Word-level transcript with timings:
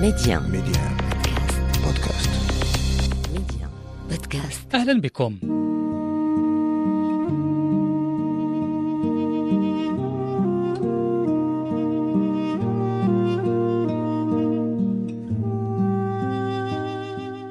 ميديان 0.00 0.42
ميديان 0.42 0.96
بودكاست. 1.84 2.30
ميديان 3.32 3.70
بودكاست. 4.10 4.74
أهلا 4.74 5.00
بكم. 5.00 5.38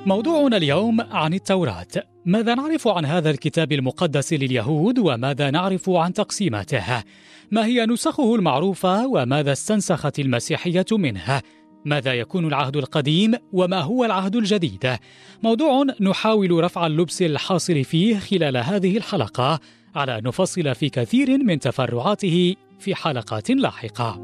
موضوعنا 0.05 0.57
اليوم 0.57 1.02
عن 1.02 1.34
التوراة. 1.34 1.88
ماذا 2.25 2.55
نعرف 2.55 2.88
عن 2.88 3.05
هذا 3.05 3.30
الكتاب 3.30 3.71
المقدس 3.71 4.34
لليهود 4.34 5.00
وماذا 5.00 5.52
نعرف 5.52 5.89
عن 5.89 6.14
تقسيماته؟ 6.14 7.04
ما 7.52 7.66
هي 7.66 7.86
نسخه 7.86 8.36
المعروفة 8.36 9.07
وماذا 9.07 9.52
استنسخت 9.52 10.20
المسيحية 10.20 10.86
منه 10.91 11.41
ماذا 11.86 12.14
يكون 12.14 12.48
العهد 12.48 12.78
القديم 12.78 13.34
وما 13.54 13.82
هو 13.82 14.06
العهد 14.06 14.36
الجديد؟ 14.36 14.98
موضوع 15.43 15.86
نحاول 16.02 16.64
رفع 16.64 16.88
اللبس 16.88 17.21
الحاصل 17.21 17.84
فيه 17.84 18.20
خلال 18.20 18.57
هذه 18.57 18.98
الحلقة. 18.98 19.60
على 19.96 20.18
أن 20.18 20.24
نفصل 20.24 20.76
في 20.76 20.90
كثير 20.90 21.38
من 21.38 21.60
تفرعاته 21.60 22.56
في 22.79 22.96
حلقات 22.96 23.52
لاحقة. 23.52 24.20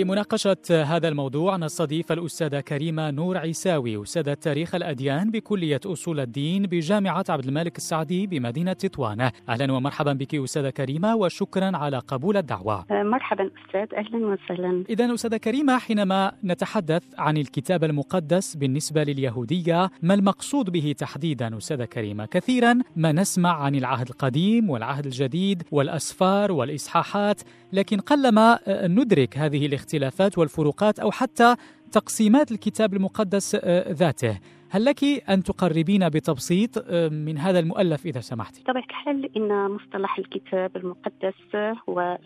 لمناقشة 0.00 0.56
هذا 0.70 1.08
الموضوع 1.08 1.56
نستضيف 1.56 2.12
الأستاذة 2.12 2.60
كريمة 2.60 3.10
نور 3.10 3.38
عيساوي 3.38 4.02
أستاذة 4.02 4.34
تاريخ 4.34 4.74
الأديان 4.74 5.30
بكلية 5.30 5.80
أصول 5.86 6.20
الدين 6.20 6.62
بجامعة 6.62 7.24
عبد 7.28 7.44
الملك 7.44 7.76
السعدي 7.76 8.26
بمدينة 8.26 8.72
تطوان. 8.72 9.30
أهلا 9.48 9.72
ومرحبا 9.72 10.12
بك 10.12 10.34
أستاذة 10.34 10.70
كريمة 10.70 11.16
وشكرا 11.16 11.76
على 11.76 11.98
قبول 11.98 12.36
الدعوة. 12.36 12.84
مرحبا 12.90 13.50
أستاذ 13.66 13.98
أهلا 13.98 14.26
وسهلا. 14.26 14.84
إذا 14.90 15.14
أستاذة 15.14 15.36
كريمة 15.36 15.78
حينما 15.78 16.32
نتحدث 16.44 17.02
عن 17.18 17.36
الكتاب 17.36 17.84
المقدس 17.84 18.56
بالنسبة 18.56 19.02
لليهودية 19.02 19.90
ما 20.02 20.14
المقصود 20.14 20.70
به 20.70 20.94
تحديدا 20.98 21.56
أستاذة 21.56 21.84
كريمة 21.84 22.26
كثيرا 22.26 22.78
ما 22.96 23.12
نسمع 23.12 23.62
عن 23.62 23.74
العهد 23.74 24.08
القديم 24.08 24.70
والعهد 24.70 25.04
الجديد 25.04 25.62
والأسفار 25.70 26.52
والإصحاحات 26.52 27.40
لكن 27.72 28.00
قلما 28.00 28.58
ندرك 28.68 29.38
هذه 29.38 29.66
الاختلافات 29.66 29.89
والفروقات 30.38 30.98
أو 30.98 31.10
حتى 31.10 31.56
تقسيمات 31.92 32.52
الكتاب 32.52 32.94
المقدس 32.94 33.56
ذاته. 33.90 34.38
هل 34.72 34.84
لك 34.84 35.04
أن 35.30 35.42
تقربين 35.42 36.08
بتبسيط 36.08 36.90
من 37.12 37.38
هذا 37.38 37.58
المؤلف 37.58 38.06
إذا 38.06 38.20
سمحت؟ 38.20 38.60
بطبيعة 38.60 38.84
الحال 38.84 39.36
إن 39.36 39.70
مصطلح 39.70 40.18
الكتاب 40.18 40.76
المقدس 40.76 41.56
هو 41.88 42.18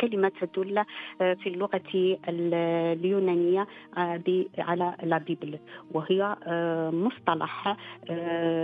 كلمة 0.00 0.32
تدل 0.40 0.84
في 1.18 1.46
اللغة 1.46 1.82
اليونانية 2.28 3.66
على 4.58 4.96
لا 5.02 5.18
بيبل 5.18 5.58
وهي 5.92 6.36
مصطلح 6.92 7.76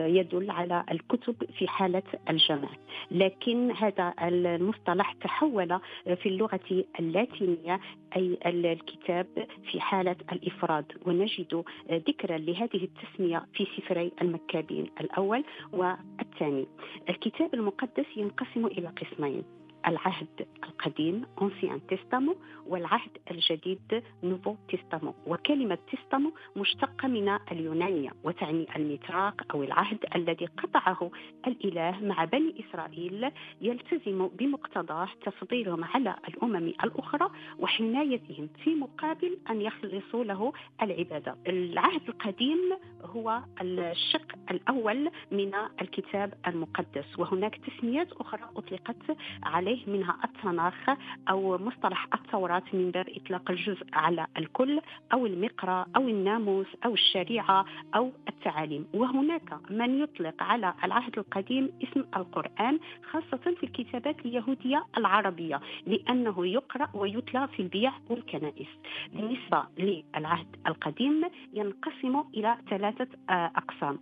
يدل 0.06 0.50
على 0.50 0.84
الكتب 0.90 1.34
في 1.58 1.68
حالة 1.68 2.02
الجمع 2.30 2.68
لكن 3.10 3.70
هذا 3.70 4.14
المصطلح 4.22 5.12
تحول 5.12 5.80
في 6.22 6.27
اللغة 6.28 6.84
اللاتينية 7.00 7.80
أي 8.16 8.38
الكتاب 8.46 9.27
في 9.70 9.80
حالة 9.80 10.16
الإفراد 10.32 10.84
ونجد 11.06 11.64
ذكرا 11.90 12.38
لهذه 12.38 12.84
التسمية 12.84 13.09
التسمية 13.11 13.47
في 13.55 13.66
سفري 13.77 14.12
المكابين 14.22 14.91
الأول 15.00 15.44
والثاني. 15.72 16.66
الكتاب 17.08 17.55
المقدس 17.55 18.06
ينقسم 18.17 18.67
إلى 18.67 18.89
قسمين. 18.89 19.44
العهد 19.86 20.47
القديم 20.64 21.25
Ancien 21.41 21.81
Testament 21.95 22.36
والعهد 22.67 23.11
الجديد 23.31 24.03
نوفو 24.23 24.56
تيستامو 24.69 25.14
وكلمة 25.27 25.78
تيستامو 25.91 26.33
مشتقة 26.56 27.09
من 27.09 27.28
اليونانية 27.53 28.11
وتعني 28.25 28.67
الميثاق 28.77 29.42
أو 29.55 29.63
العهد 29.63 29.98
الذي 30.14 30.46
قطعه 30.46 31.11
الإله 31.46 32.01
مع 32.01 32.24
بني 32.24 32.55
إسرائيل 32.61 33.30
يلتزم 33.61 34.29
بمقتضاه 34.29 35.08
تفضيلهم 35.24 35.85
على 35.85 36.17
الأمم 36.29 36.57
الأخرى 36.57 37.30
وحمايتهم 37.58 38.48
في 38.64 38.74
مقابل 38.74 39.39
أن 39.51 39.61
يخلصوا 39.61 40.24
له 40.24 40.52
العبادة. 40.83 41.36
العهد 41.46 42.08
القديم 42.08 42.58
هو 43.05 43.40
الشق 43.61 44.35
الأول 44.51 45.11
من 45.33 45.52
الكتاب 45.80 46.35
المقدس 46.46 47.19
وهناك 47.19 47.57
تسميات 47.57 48.13
أخرى 48.13 48.40
أطلقت 48.57 49.17
عليه 49.42 49.70
منها 49.86 50.17
التناخ 50.25 50.91
أو 51.31 51.58
مصطلح 51.58 52.07
التوراة 52.14 52.63
من 52.73 52.91
باب 52.91 53.07
إطلاق 53.08 53.51
الجزء 53.51 53.86
على 53.92 54.27
الكل 54.39 54.81
أو 55.13 55.27
المقرى 55.27 55.86
أو 55.97 56.08
الناموس 56.08 56.67
أو 56.85 56.95
الشريعة 56.95 57.64
أو 57.97 58.13
التعاليم. 58.29 58.86
وهناك 58.95 59.70
من 59.70 60.03
يطلق 60.03 60.42
على 60.42 60.75
العهد 60.85 61.19
القديم 61.19 61.70
اسم 61.83 62.05
القرآن 62.17 62.79
خاصة 63.11 63.55
في 63.57 63.63
الكتابات 63.63 64.20
اليهودية 64.27 64.85
العربية 64.97 65.61
لأنه 65.87 66.47
يقرأ 66.47 66.89
ويتلى 66.95 67.48
في 67.48 67.63
البيع 67.63 67.92
والكنائس. 68.11 68.69
بالنسبة 69.13 69.64
للعهد 69.79 70.57
القديم 70.67 71.25
ينقسم 71.55 72.25
إلى 72.35 72.57
ثلاثة 72.70 73.08
أقسام. 73.31 73.98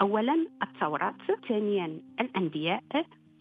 أولا 0.00 0.46
التوراة 0.62 1.14
ثانيا 1.48 2.00
الأنبياء 2.20 2.82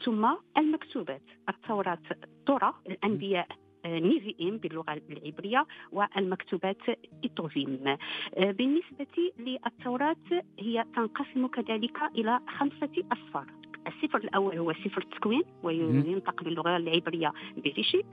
ثم 0.06 0.28
المكتوبات 0.58 1.22
التوراة 1.50 2.00
توراه 2.46 2.74
الأنبياء 2.90 3.48
نيفيئيم 3.86 4.58
باللغة 4.58 5.02
العبرية 5.10 5.66
والمكتوبات 5.92 6.78
كتوفيم 7.26 7.98
بالنسبة 8.38 9.32
للتوراة 9.40 10.16
هي 10.60 10.86
تنقسم 10.96 11.48
كذلك 11.48 11.98
إلى 12.16 12.40
خمسة 12.58 13.04
أسفار 13.12 13.46
السفر 13.90 14.18
الأول 14.18 14.58
هو 14.58 14.74
سفر 14.74 15.02
التكوين 15.02 15.42
وينطق 15.64 16.44
باللغة 16.44 16.78
العبرية 16.78 17.34
بريشيت 17.58 18.06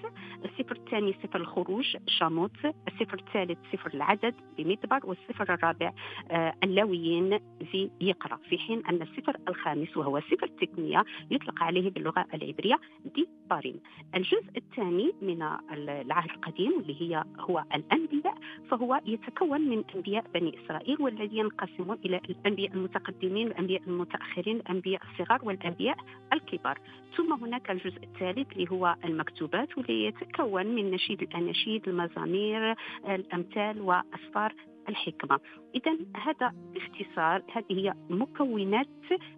الصفر 0.44 0.76
الثاني 0.76 1.14
صفر 1.22 1.40
الخروج 1.40 1.96
شاموت. 2.06 2.50
الصفر 2.88 3.18
الثالث 3.18 3.58
صفر 3.72 3.90
العدد 3.94 4.34
بمدبر 4.58 5.00
والصفر 5.04 5.54
الرابع 5.54 5.92
آه 6.30 6.54
اللاويين 6.64 7.38
في 7.70 7.90
يقرأ 8.00 8.36
في 8.36 8.58
حين 8.58 8.86
أن 8.86 9.02
الصفر 9.02 9.36
الخامس 9.48 9.96
وهو 9.96 10.20
صفر 10.20 10.46
التكمية 10.46 11.04
يطلق 11.30 11.62
عليه 11.62 11.90
باللغة 11.90 12.26
العبرية 12.34 12.78
دي 13.14 13.28
بارين. 13.50 13.80
الجزء 14.14 14.50
الثاني 14.56 15.12
من 15.22 15.42
العهد 15.72 16.30
القديم 16.30 16.72
اللي 16.80 17.00
هي 17.02 17.24
هو 17.40 17.64
الأنبياء 17.74 18.34
فهو 18.70 19.00
يتكون 19.06 19.60
من 19.60 19.84
أنبياء 19.94 20.24
بني 20.34 20.58
إسرائيل 20.64 20.96
والذي 21.00 21.36
ينقسم 21.38 21.92
إلى 22.04 22.20
الأنبياء 22.30 22.72
المتقدمين 22.72 23.46
الأنبياء 23.46 23.82
المتأخرين 23.86 24.56
الأنبياء 24.56 25.02
الصغار 25.12 25.44
والأنبياء 25.66 25.96
الكبار. 26.32 26.78
ثم 27.16 27.32
هناك 27.32 27.70
الجزء 27.70 28.02
الثالث 28.02 28.52
اللي 28.52 28.70
هو 28.70 28.96
المكتوبات 29.04 29.78
واللي 29.78 30.04
يتكون 30.04 30.66
من 30.66 30.90
نشيد 30.90 31.22
الأناشيد 31.22 31.88
المزامير 31.88 32.74
الأمثال 33.08 33.80
وأسفار 33.80 34.54
الحكمة. 34.88 35.40
إذا 35.74 35.96
هذا 36.16 36.52
باختصار 36.74 37.42
هذه 37.52 37.64
هي 37.70 37.94
مكونات 38.10 38.86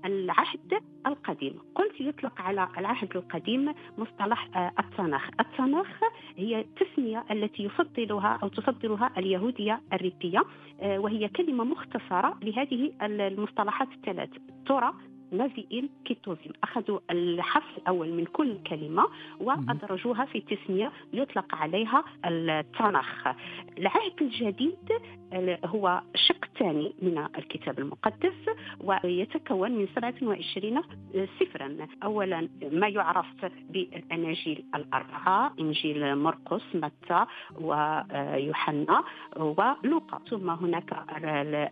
العهد 0.04 0.82
القديم. 1.06 1.58
قلت 1.74 2.00
يطلق 2.00 2.40
على 2.40 2.68
العهد 2.78 3.16
القديم 3.16 3.74
مصطلح 3.98 4.48
التناخ 4.78 5.30
التناخ 5.40 5.86
هي 6.36 6.60
التسمية 6.60 7.24
التي 7.30 7.62
يفضلها 7.62 8.38
أو 8.42 8.48
تفضلها 8.48 9.10
اليهودية 9.18 9.80
الريبية 9.92 10.42
وهي 10.82 11.28
كلمة 11.28 11.64
مختصرة 11.64 12.38
لهذه 12.42 12.92
المصطلحات 13.02 13.88
الثلاث. 13.92 14.30
ترى 14.66 14.92
نازئين 15.32 15.88
كيتوزين. 16.04 16.52
أخذوا 16.64 16.98
الحرف 17.10 17.78
الأول 17.78 18.12
من 18.12 18.24
كل 18.24 18.62
كلمة 18.66 19.06
وأدرجوها 19.40 20.24
في 20.24 20.40
تسمية 20.40 20.92
يطلق 21.12 21.54
عليها 21.54 22.04
التناخ 22.24 23.26
العهد 23.78 24.12
الجديد 24.20 24.92
هو 25.64 26.02
شق 26.14 26.47
ثاني 26.58 26.94
من 27.02 27.18
الكتاب 27.38 27.78
المقدس 27.78 28.34
ويتكون 28.80 29.72
من 29.72 29.88
27 29.94 30.82
سفرا. 31.40 31.76
أولا 32.04 32.48
ما 32.72 32.88
يعرف 32.88 33.26
بالأناجيل 33.70 34.64
الأربعة 34.74 35.52
إنجيل 35.60 36.16
مرقس 36.16 36.62
متى 36.74 37.26
ويوحنا 37.60 39.04
ولوقا. 39.36 40.18
ثم 40.30 40.50
هناك 40.50 40.92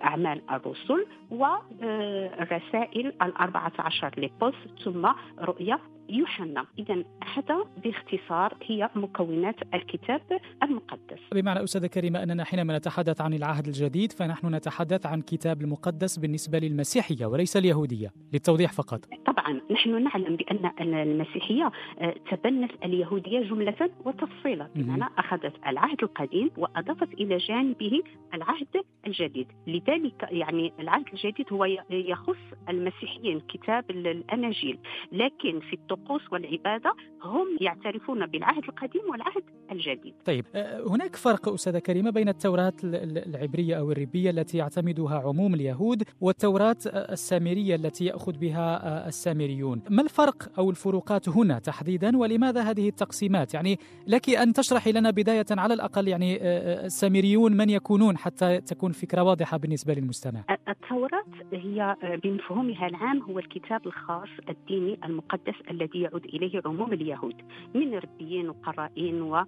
أعمال 0.05 0.43
الرسل 0.51 1.07
والرسائل 1.31 3.07
الأربعة 3.23 3.73
عشر 3.79 4.11
لبوس 4.17 4.55
ثم 4.85 5.09
رؤيا. 5.39 5.79
يوحنا. 6.09 6.67
إذا 6.79 7.05
هذا 7.35 7.65
باختصار 7.85 8.55
هي 8.67 8.91
مكونات 8.95 9.57
الكتاب 9.75 10.21
المقدس. 10.63 11.19
بمعنى 11.33 11.65
أستاذة 11.65 11.87
كريمة 11.87 12.23
أننا 12.23 12.45
حينما 12.45 12.79
نتحدث 12.79 13.21
عن 13.21 13.35
العهد 13.35 13.67
الجديد 13.67 14.13
فنحن 14.13 14.55
نتحدث 14.55 15.07
عن 15.07 15.21
كتاب 15.21 15.63
المقدس 15.63 16.19
بالنسبة 16.19 16.59
للمسيحية 16.59 17.27
وليس 17.27 17.57
اليهودية 17.57 18.13
للتوضيح 18.33 18.73
فقط. 18.73 19.05
طبعا 19.27 19.61
نحن 19.71 20.03
نعلم 20.03 20.37
بأن 20.37 20.71
المسيحية 20.81 21.71
آه، 21.99 22.15
تبنت 22.31 22.71
اليهودية 22.85 23.41
جملة 23.41 23.91
وتفصيلا 24.05 24.69
بمعنى 24.77 25.05
أخذت 25.19 25.53
العهد 25.67 26.03
القديم 26.03 26.51
وأضافت 26.57 27.13
إلى 27.13 27.37
جانبه 27.37 28.03
العهد 28.35 28.85
الجديد. 29.07 29.47
لذلك 29.67 30.29
يعني 30.31 30.73
العهد 30.81 31.05
الجديد 31.13 31.53
هو 31.53 31.65
يخص 31.91 32.37
المسيحيين 32.69 33.41
كتاب 33.41 33.91
الأناجيل. 33.91 34.79
لكن 35.13 35.61
في 35.61 35.73
الطقوس 35.97 36.33
والعبادة 36.33 36.95
هم 37.23 37.47
يعترفون 37.61 38.27
بالعهد 38.27 38.65
القديم 38.65 39.03
والعهد 39.11 39.43
الجديد. 39.73 40.15
طيب 40.25 40.45
آه، 40.55 40.89
هناك 40.89 41.17
فرق 41.17 41.49
أستاذة 41.49 41.79
كريمة 41.79 42.11
بين 42.11 42.29
التوراة 42.29 42.73
العبرية 42.85 43.75
أو 43.79 43.93
الربية 43.93 44.31
التي 44.31 44.59
يعتمدها 44.59 45.19
عموم 45.19 45.55
اليهود 45.55 46.03
والتوراة 46.21 46.77
السامرية 46.87 47.75
التي 47.75 48.05
يأخذ 48.05 48.39
بها 48.39 49.05
آه، 49.05 49.09
السامريون. 49.09 49.83
ما 49.91 50.03
الفرق 50.03 50.59
أو 50.59 50.71
الفروقات 50.71 51.29
هنا 51.29 51.59
تحديدا 51.59 52.17
ولماذا 52.17 52.61
هذه 52.63 52.89
التقسيمات؟ 52.89 53.55
يعني 53.55 53.79
لك 54.07 54.31
أن 54.31 54.53
تشرحي 54.53 54.93
لنا 54.93 55.11
بداية 55.11 55.47
على 55.51 55.75
الأقل 55.75 56.09
يعني 56.09 56.39
آه، 56.43 56.87
السامريون 56.87 57.57
من 57.57 57.71
يكونون 57.71 58.19
حتى 58.19 58.61
تكون 58.61 58.93
فكرة 58.93 59.23
واضحة 59.23 59.57
بالنسبة 59.57 59.95
للمستمع؟ 59.95 60.45
التوراة 60.69 61.23
هي 61.53 61.97
بمفهومها 62.25 62.87
العام 62.87 63.23
هو 63.23 63.39
الكتاب 63.39 63.87
الخاص 63.87 64.29
الديني 64.49 64.99
المقدس 65.05 65.55
الذي 65.71 65.86
يعود 65.95 66.25
إليه 66.25 66.63
عموم 66.67 66.93
اليهود 66.93 67.43
من 67.75 67.95
ربيين 67.95 68.49
وقرائين 68.49 69.23
و 69.23 69.45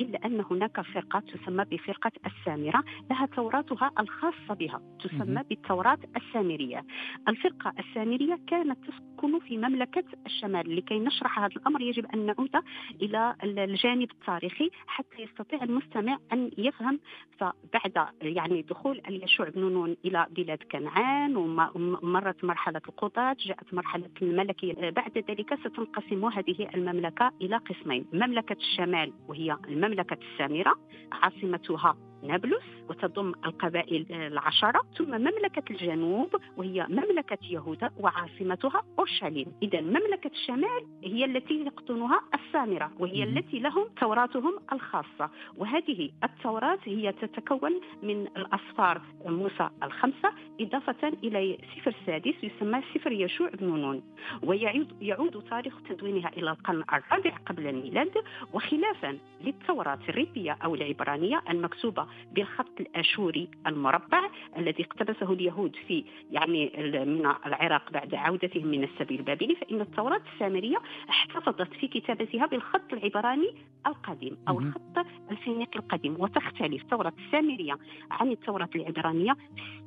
إلا 0.00 0.26
أن 0.26 0.44
هناك 0.50 0.80
فرقة 0.80 1.20
تسمى 1.20 1.64
بفرقة 1.64 2.12
السامرة 2.26 2.84
لها 3.10 3.26
توراتها 3.26 3.90
الخاصة 3.98 4.54
بها 4.54 4.80
تسمى 5.00 5.42
بالتوراه 5.48 5.98
السامرية. 6.16 6.84
الفرقة 7.28 7.72
السامرية 7.78 8.38
كانت 8.46 8.78
تسكن 9.16 9.38
في 9.38 9.58
مملكة 9.58 10.04
الشمال. 10.26 10.76
لكي 10.76 10.98
نشرح 10.98 11.38
هذا 11.38 11.54
الأمر 11.56 11.80
يجب 11.80 12.06
أن 12.06 12.26
نعود 12.26 12.56
إلى 13.02 13.34
الجانب 13.44 14.10
التاريخي 14.10 14.70
حتى 14.86 15.22
يستطيع 15.22 15.62
المستمع 15.62 16.18
أن 16.32 16.50
يفهم. 16.58 17.00
فبعد 17.38 18.08
يعني 18.22 18.62
دخول 18.62 19.00
اليشوع 19.08 19.48
بن 19.48 19.60
نون 19.60 19.96
إلى 20.04 20.26
بلاد 20.30 20.58
كنعان 20.72 21.36
ومرت 21.36 22.44
مرحلة 22.44 22.80
القضاة 22.88 23.36
جاءت 23.40 23.74
مرحلة 23.74 24.10
الملكية. 24.22 24.90
بعد 24.90 25.24
ذلك 25.28 25.54
ستنقسم 25.54 26.24
هذه 26.24 26.68
المملكة 26.74 27.32
إلى 27.42 27.56
قسمين. 27.56 28.06
مملكة 28.12 28.56
الشمال 28.56 29.12
وهي 29.28 29.56
المملكة 29.68 30.18
السامرة 30.32 30.74
عاصمتها 31.12 31.96
نابلس 32.22 32.64
وتضم 32.88 33.32
القبائل 33.46 34.06
العشرة 34.12 34.80
ثم 34.98 35.10
مملكة 35.10 35.62
الجنوب 35.70 36.36
وهي 36.56 36.86
مملكة 36.88 37.38
يهوذا 37.50 37.90
وعاصمتها 38.00 38.82
أورشليم. 38.98 39.46
إذا 39.62 39.80
مملكة 39.80 40.30
الشمال 40.32 40.86
هي 41.04 41.24
التي 41.24 41.64
يقطنها 41.64 42.20
السامرة 42.34 42.90
وهي 42.98 43.24
التي 43.24 43.58
لهم 43.58 43.88
توراتهم 44.00 44.58
الخاصة. 44.72 45.30
وهذه 45.56 46.10
التوراة 46.24 46.78
هي 46.84 47.12
تتكون 47.12 47.80
من 48.02 48.26
الأصفار 48.36 49.00
موسى 49.26 49.68
الخمسة 49.82 50.32
إضافة 50.60 51.08
إلى 51.08 51.58
سفر 51.76 51.94
سادس 52.06 52.34
يسمى 52.42 52.82
سفر 52.94 53.12
يشوع 53.12 53.48
بن 53.48 53.66
نون. 53.66 54.02
ويعود 54.42 55.02
يعود 55.02 55.44
تاريخ 55.50 55.82
تدوينها 55.88 56.28
إلى 56.28 56.50
القرن 56.50 56.84
الرابع 56.92 57.36
قبل 57.46 57.66
الميلاد 57.66 58.12
وخلافا 58.52 59.18
للتوراة 59.44 59.98
الريبية 60.08 60.58
أو 60.64 60.74
العبرانية 60.74 61.42
المكتوبة 61.50 62.05
بالخط 62.32 62.80
الأشوري 62.80 63.48
المربع 63.66 64.30
الذي 64.56 64.84
اقتبسه 64.84 65.32
اليهود 65.32 65.76
في 65.88 66.04
يعني 66.30 66.72
من 67.06 67.26
العراق 67.46 67.92
بعد 67.92 68.14
عودتهم 68.14 68.66
من 68.66 68.84
السبي 68.84 69.16
البابلي 69.16 69.56
فإن 69.56 69.80
التوراة 69.80 70.20
السامرية 70.34 70.76
احتفظت 71.10 71.74
في 71.74 71.88
كتابتها 71.88 72.46
بالخط 72.46 72.92
العبراني 72.92 73.54
القديم 73.86 74.36
أو 74.48 74.58
الخط 74.60 75.06
الفينيقي 75.30 75.78
القديم 75.78 76.16
وتختلف 76.18 76.82
التوراه 76.82 77.12
السامرية 77.26 77.78
عن 78.10 78.30
التوراة 78.30 78.68
العبرانية 78.74 79.32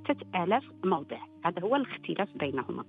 في 0.06 0.14
6000 0.14 0.64
موضع. 0.84 1.18
هذا 1.46 1.62
هو 1.62 1.76
الاختلاف 1.76 2.28
بينهما. 2.40 2.84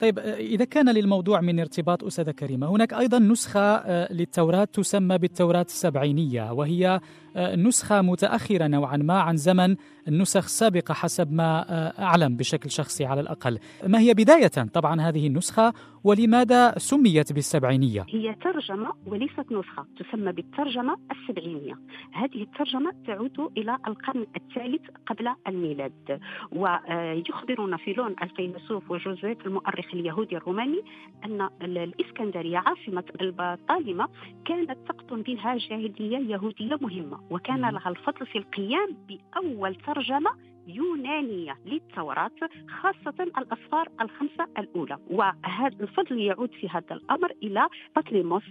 طيب 0.00 0.18
إذا 0.18 0.64
كان 0.64 0.94
للموضوع 0.94 1.40
من 1.40 1.60
ارتباط 1.60 2.04
أستاذة 2.04 2.30
كريمة 2.30 2.66
هناك 2.66 2.94
أيضا 2.94 3.18
نسخة 3.18 3.60
آه، 3.60 4.12
للتوراة 4.12 4.64
تسمى 4.64 5.18
بالتوراة 5.18 5.66
السبعينية 5.68 6.52
وهي 6.52 7.00
آه، 7.36 7.56
نسخة 7.56 8.02
متأخرة 8.02 8.66
نوعا 8.66 8.96
ما 8.96 9.20
عن 9.20 9.36
زمن 9.36 9.76
النسخ 10.08 10.44
السابقة 10.44 10.94
حسب 10.94 11.32
ما 11.32 11.64
آه، 11.70 12.02
أعلم 12.02 12.36
بشكل 12.36 12.70
شخصي 12.70 13.04
على 13.04 13.20
الأقل. 13.20 13.58
ما 13.86 13.98
هي 13.98 14.14
بداية؟ 14.14 14.48
طبعا 14.48 15.00
هذه 15.00 15.26
النسخة 15.26 15.72
ولماذا 16.04 16.78
سميت 16.78 17.32
بالسبعينية؟ 17.32 18.06
هي 18.08 18.34
ترجمة 18.34 18.92
وليست 19.06 19.52
نسخة 19.52 19.86
تسمى 19.98 20.32
بالترجمة 20.32 20.96
السبعينية. 21.10 21.78
هذه 22.12 22.42
الترجمة 22.42 22.92
تعود 23.06 23.52
إلى 23.58 23.78
القرن 23.88 24.26
الثالث 24.36 24.82
قبل 25.06 25.34
الميلاد. 25.48 26.20
ويخبرنا 26.52 27.76
فيلون 27.76 28.14
الفيلسوف 28.22 28.90
وجوزيف 28.90 29.46
المؤرخ 29.46 29.94
اليهودي 29.94 30.36
الروماني 30.36 30.82
أن 31.24 31.48
الإسكندرية 31.62 32.58
عاصمة 32.58 33.04
البطالمة 33.20 34.08
كانت 34.44 34.78
تقطن 34.88 35.22
بها 35.22 35.56
جاهلية 35.56 36.18
يهودية 36.18 36.76
مهمة 36.80 37.20
وكان 37.30 37.60
لها 37.60 37.88
الفضل 37.88 38.26
في 38.26 38.38
القيام 38.38 38.96
بأول 39.08 39.74
ترجمة 39.74 40.30
يونانية 40.66 41.56
للتوراة 41.66 42.30
خاصة 42.68 43.22
الأسفار 43.22 43.88
الخمسة 44.00 44.46
الأولى. 44.58 44.98
وهذا 45.10 45.76
الفضل 45.80 46.20
يعود 46.20 46.50
في 46.60 46.68
هذا 46.68 46.94
الأمر 46.94 47.32
إلى 47.42 47.68
بطليموس 47.96 48.42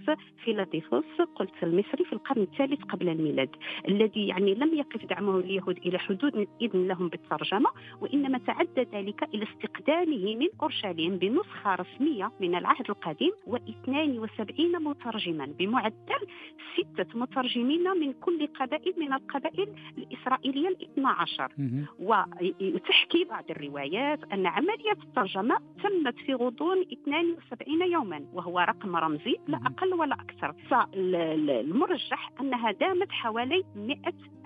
فيلاديفوس 0.44 1.04
قلت 1.34 1.62
المصري 1.62 2.04
في 2.04 2.12
القرن 2.12 2.42
الثالث 2.42 2.82
قبل 2.82 3.08
الميلاد 3.08 3.48
الذي 3.88 4.26
يعني 4.26 4.54
لم 4.54 4.74
يقف 4.74 5.04
دعمه 5.06 5.38
اليهود 5.38 5.78
إلى 5.78 5.98
حدود 5.98 6.48
إذن 6.62 6.88
لهم 6.88 7.08
بالترجمة 7.08 7.70
وإنما 8.00 8.38
تعدى 8.38 8.86
ذلك 8.92 9.22
إلى 9.34 9.46
استقدامه 9.52 10.36
من 10.36 10.48
أورشليم 10.62 11.16
بنسخة 11.18 11.74
رسمية 11.74 12.32
من 12.40 12.54
العهد 12.54 12.90
القديم 12.90 13.32
و72 13.46 14.60
مترجما 14.80 15.46
بمعدل 15.58 16.26
ستة 16.76 17.18
مترجمين 17.18 17.84
من 18.00 18.12
كل 18.12 18.46
قبائل 18.46 18.94
من 18.96 19.12
القبائل 19.12 19.68
الإسرائيلية 19.98 20.68
الاثنى 20.68 21.06
عشر. 21.06 21.52
وتحكي 22.04 23.24
بعض 23.24 23.44
الروايات 23.50 24.32
أن 24.32 24.46
عملية 24.46 24.92
الترجمة 25.02 25.58
تمت 25.82 26.18
في 26.26 26.34
غضون 26.34 26.80
72 26.92 27.82
يوما 27.92 28.24
وهو 28.32 28.60
رقم 28.60 28.96
رمزي 28.96 29.36
لا 29.48 29.60
أقل 29.66 29.94
ولا 29.94 30.14
أكثر. 30.14 30.54
فالمرجح 30.70 32.30
أنها 32.40 32.72
دامت 32.72 33.12
حوالي 33.12 33.64
100 33.76 33.96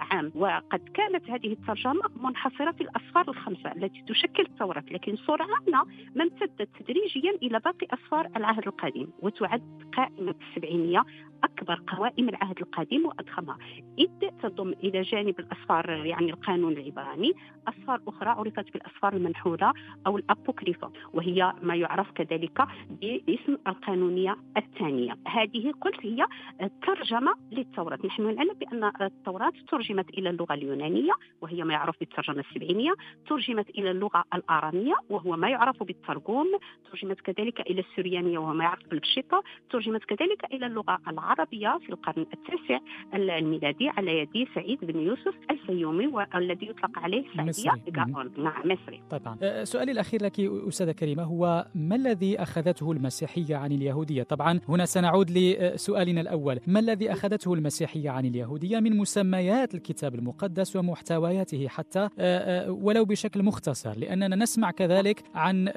عام. 0.00 0.32
وقد 0.34 0.88
كانت 0.94 1.30
هذه 1.30 1.52
الترجمة 1.52 2.02
منحصرة 2.22 2.72
في 2.72 2.80
الأسفار 2.80 3.28
الخمسة 3.28 3.72
التي 3.72 4.02
تشكل 4.08 4.42
التوراة 4.42 4.84
لكن 4.90 5.16
سرعان 5.16 5.86
ما 6.14 6.24
امتدت 6.24 6.68
تدريجيا 6.80 7.30
إلى 7.42 7.58
باقي 7.58 7.86
أسفار 7.92 8.28
العهد 8.36 8.66
القديم 8.66 9.10
وتعد 9.22 9.82
قائمة 9.96 10.34
السبعينية 10.48 11.04
أكبر 11.44 11.82
قوائم 11.86 12.28
العهد 12.28 12.58
القديم 12.60 13.06
وأضخمها. 13.06 13.58
إذ 13.98 14.30
تضم 14.42 14.68
إلى 14.68 15.02
جانب 15.02 15.40
الأسفار 15.40 15.90
يعني 15.90 16.30
القانون 16.30 16.72
العبراني 16.72 17.32
أسفار 17.68 18.00
أخرى 18.08 18.30
عرفت 18.30 18.72
بالأسفار 18.72 19.16
المنحولة 19.16 19.72
أو 20.06 20.16
الأبوكريفا 20.16 20.90
وهي 21.12 21.52
ما 21.62 21.74
يعرف 21.74 22.10
كذلك 22.10 22.66
باسم 23.00 23.56
القانونية 23.66 24.36
الثانية. 24.56 25.16
هذه 25.28 25.72
قلت 25.80 26.06
هي 26.06 26.26
ترجمة 26.86 27.34
للتوراة 27.52 27.98
نحن 28.04 28.34
نعلم 28.34 28.54
بأن 28.54 28.90
التوراة 29.00 29.52
ترجمت 29.88 30.10
إلى 30.10 30.30
اللغة 30.30 30.54
اليونانية 30.54 31.12
وهي 31.40 31.64
ما 31.64 31.72
يعرف 31.72 31.94
بالترجمة 32.00 32.44
السبعينية. 32.48 32.94
ترجمت 33.28 33.68
إلى 33.70 33.90
اللغة 33.90 34.24
الآرامية 34.34 34.94
وهو 35.10 35.36
ما 35.36 35.48
يعرف 35.50 35.82
بالترجم 35.82 36.58
ترجمت 36.90 37.20
كذلك 37.20 37.60
إلى 37.60 37.80
السريانية 37.80 38.38
وهو 38.38 38.52
ما 38.52 38.64
يعرف 38.64 38.88
بالبشيطة. 38.90 39.42
ترجمت 39.70 40.04
كذلك 40.04 40.44
إلى 40.52 40.66
اللغة 40.66 40.98
العربية 41.08 41.78
في 41.86 41.88
القرن 41.88 42.26
التاسع 42.34 42.78
الميلادي 43.14 43.88
على 43.88 44.18
يد 44.18 44.48
سعيد 44.54 44.78
بن 44.84 45.00
يوسف 45.00 45.34
الفيومي 45.50 46.06
والذي 46.06 46.66
يطلق 46.66 46.98
عليه 46.98 47.24
سعدية 47.36 47.82
نعم 48.36 48.62
مصري. 48.64 49.02
طبعا. 49.10 49.36
أه، 49.42 49.64
سؤالي 49.64 49.92
الأخير 49.92 50.22
لك 50.22 50.40
أستاذة 50.40 50.92
كريمة 50.92 51.22
هو 51.22 51.66
ما 51.74 51.96
الذي 51.96 52.42
أخذته 52.42 52.92
المسيحية 52.92 53.56
عن 53.56 53.72
اليهودية؟ 53.72 54.22
طبعا 54.22 54.60
هنا 54.68 54.84
سنعود 54.84 55.30
لسؤالنا 55.30 56.20
الأول. 56.20 56.60
ما 56.66 56.80
الذي 56.80 57.12
أخذته 57.12 57.54
المسيحية 57.54 58.10
عن 58.10 58.24
اليهودية 58.24 58.80
من 58.80 58.96
مسميات 58.96 59.74
الكتاب 59.78 60.14
المقدس 60.14 60.76
ومحتوياته 60.76 61.68
حتى 61.68 61.98
أه، 61.98 62.08
أه، 62.18 62.70
ولو 62.70 63.04
بشكل 63.04 63.42
مختصر 63.42 63.98
لأننا 63.98 64.36
نسمع 64.36 64.70
كذلك 64.70 65.22
عن 65.34 65.68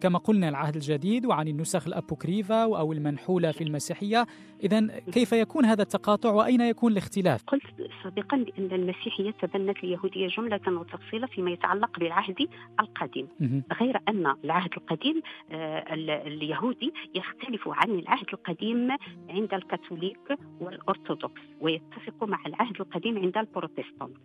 كما 0.00 0.18
قلنا 0.18 0.48
العهد 0.48 0.74
الجديد 0.74 1.26
وعن 1.26 1.48
النسخ 1.48 1.86
الأبوكريفا 1.86 2.62
أو 2.62 2.92
المنحولة 2.92 3.52
في 3.52 3.64
المسيحية. 3.64 4.26
إذا 4.62 4.86
كيف 5.12 5.32
يكون 5.32 5.64
هذا 5.64 5.82
التقاطع 5.82 6.32
وأين 6.32 6.60
يكون 6.60 6.92
الاختلاف؟ 6.92 7.42
قلت 7.46 7.62
سابقا 8.02 8.36
بأن 8.36 8.72
المسيحية 8.72 9.30
تبنت 9.30 9.76
اليهودية 9.84 10.28
جملة 10.28 10.60
وتفصيلا 10.68 11.26
فيما 11.26 11.50
يتعلق 11.50 11.98
بالعهد 11.98 12.48
القديم. 12.80 13.28
غير 13.80 14.00
أن 14.08 14.34
العهد 14.44 14.70
القديم 14.76 15.22
آه، 15.50 15.94
اليهودي 16.26 16.92
يختلف 17.14 17.68
عن 17.68 17.90
العهد 17.90 18.26
القديم 18.32 18.90
عند 19.28 19.54
الكاثوليك 19.54 20.38
والأرثوذكس 20.60 21.40
ويتفق 21.60 22.24
مع 22.24 22.38
العهد 22.46 22.80
القديم 22.80 23.18
عند 23.18 23.29
البروتستانت. 23.36 24.16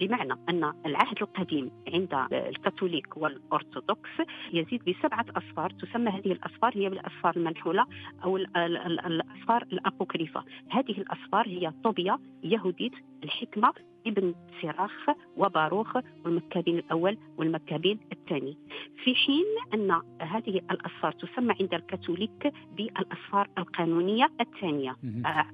بمعنى 0.00 0.32
أن 0.48 0.72
العهد 0.86 1.22
القديم 1.22 1.70
عند 1.94 2.28
الكاثوليك 2.32 3.16
والأرثوذكس 3.16 4.10
يزيد 4.52 4.84
بسبعة 4.84 5.26
أصفار 5.36 5.70
تسمى 5.70 6.10
هذه 6.10 6.32
الأصفار 6.32 6.72
هي 6.74 6.88
بالأصفار 6.88 7.36
المنحولة 7.36 7.86
أو 8.24 8.36
الأصفار 8.36 9.62
الأبوكريفة. 9.62 10.44
هذه 10.70 10.90
الأصفار 10.90 11.48
هي 11.48 11.72
طوبيا 11.84 12.18
يهوديت 12.44 12.92
الحكمة 13.24 13.72
ابن 14.06 14.34
سراخ 14.62 15.06
وباروخ 15.36 15.96
والمكابين 16.24 16.78
الأول 16.78 17.18
والمكابين 17.36 17.98
الثاني. 18.12 18.56
في 19.04 19.14
حين 19.14 19.44
أن 19.74 20.00
هذه 20.20 20.60
الأصفار 20.70 21.12
تسمى 21.12 21.54
عند 21.60 21.74
الكاثوليك 21.74 22.52
بالأصفار 22.76 23.48
القانونية 23.58 24.28
الثانية. 24.40 24.96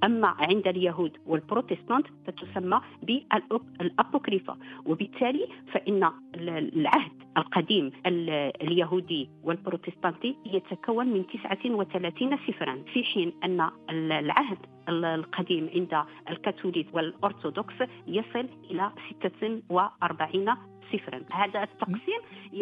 أما 0.04 0.28
عند 0.28 0.68
اليهود 0.68 1.16
والبروتستانت 1.26 2.06
فتسمى 2.26 2.80
بالأبوكريفة 3.02 4.56
وبالتالي 4.86 5.48
فإن 5.72 6.10
العهد 6.34 7.25
القديم 7.37 7.90
اليهودي 8.62 9.31
والبروتستانتي 9.43 10.37
يتكون 10.47 11.07
من 11.07 11.26
39 11.26 12.38
سفرا 12.47 12.83
في 12.93 13.05
حين 13.05 13.33
أن 13.45 13.71
العهد 13.90 14.59
القديم 14.88 15.71
عند 15.75 16.05
الكاثوليك 16.31 16.95
والأرثوذكس 16.95 17.75
يصل 18.07 18.49
إلى 18.71 18.90
46 19.21 20.55
صفرا 20.93 21.23
هذا 21.33 21.62
التقسيم 21.62 22.21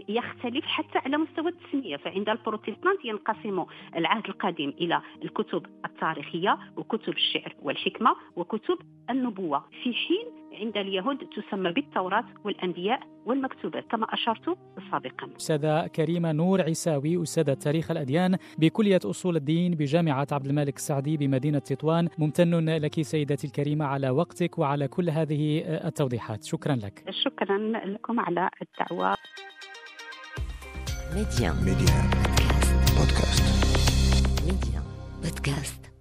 يختلف 0.09 0.65
حتى 0.65 0.99
على 0.99 1.17
مستوى 1.17 1.49
التسمية 1.49 1.97
فعند 1.97 2.29
البروتستانت 2.29 3.05
ينقسم 3.05 3.65
العهد 3.97 4.27
القديم 4.29 4.69
إلى 4.81 5.01
الكتب 5.25 5.67
التاريخية 5.85 6.59
وكتب 6.77 7.13
الشعر 7.13 7.55
والحكمة 7.63 8.17
وكتب 8.37 8.79
النبوة 9.11 9.65
في 9.83 9.95
حين 9.95 10.27
عند 10.61 10.77
اليهود 10.77 11.19
تسمى 11.19 11.73
بالتوراة 11.73 12.25
والأنبياء 12.45 13.01
والمكتوبات 13.27 13.85
كما 13.91 14.07
أشرت 14.15 14.59
سابقا. 14.91 15.29
أستاذة 15.37 15.87
كريمة 15.87 16.33
نور 16.33 16.63
عيساوي 16.63 17.23
أستاذة 17.23 17.55
تاريخ 17.55 17.91
الأديان 17.91 18.37
بكلية 18.59 19.01
أصول 19.05 19.37
الدين 19.37 19.75
بجامعة 19.75 20.27
عبد 20.33 20.47
الملك 20.47 20.77
السعدي 20.77 21.17
بمدينة 21.17 21.59
تطوان. 21.59 22.09
ممتن 22.19 22.69
لك 22.69 23.03
سيدتي 23.03 23.47
الكريمة 23.47 23.85
على 23.85 24.11
وقتك 24.11 24.59
وعلى 24.59 24.89
كل 24.89 25.11
هذه 25.11 25.63
التوضيحات. 25.87 26.45
شكرا 26.45 26.77
لك. 26.77 27.05
شكرا 27.11 27.59
لكم 27.87 28.21
على 28.21 28.51
الدعوة. 28.63 29.15
ميديا. 31.15 31.53
ميديا. 31.53 32.01
بودكاست. 32.97 33.45
ميديا. 34.47 34.83
بودكاست. 35.23 35.94